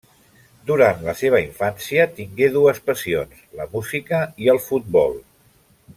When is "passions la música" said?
2.89-4.23